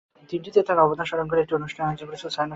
[0.29, 2.49] দিনটিতে তাঁর অবদান স্মরণ করে একটি অনুষ্ঠানের আয়োজন করেছিল ছায়ানট সংগীত বিদ্যায়তন।